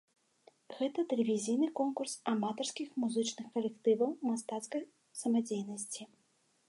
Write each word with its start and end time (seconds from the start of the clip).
Гэта 0.77 1.03
тэлевізійны 1.11 1.67
конкурс 1.79 2.13
аматарскіх 2.33 2.87
музычных 3.03 3.47
калектываў 3.59 4.11
мастацкай 4.31 4.83
самадзейнасці. 5.21 6.01